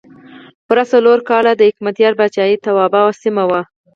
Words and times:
پوره 0.65 0.83
څلور 0.91 1.17
کاله 1.29 1.51
د 1.55 1.61
حکمتیار 1.69 2.13
پاچاهۍ 2.19 2.55
توابع 2.65 3.03
سیمه 3.23 3.43
وه. 3.49 3.61